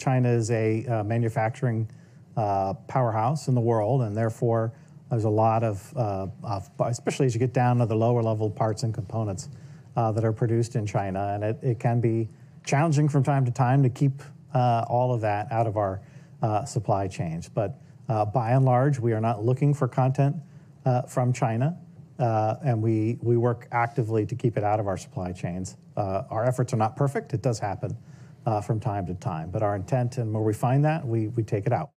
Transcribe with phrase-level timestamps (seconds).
[0.00, 1.88] China is a uh, manufacturing
[2.36, 4.72] uh, powerhouse in the world, and therefore
[5.10, 8.48] there's a lot of, uh, of, especially as you get down to the lower level
[8.48, 9.50] parts and components
[9.96, 12.28] uh, that are produced in China, and it, it, can be
[12.64, 14.22] challenging from time to time to keep
[14.54, 16.00] uh, all of that out of our
[16.66, 17.48] supply chains.
[17.48, 17.78] But
[18.32, 20.36] by and large, we are not looking for content
[21.08, 21.76] from China.
[22.18, 25.78] Uh, and we, we work actively to keep it out of our supply chains.
[25.96, 27.32] Uh, our efforts are not perfect.
[27.32, 27.96] It does happen
[28.46, 29.50] uh, from time to time.
[29.50, 31.90] But our intent and where we find that, we, we take it out.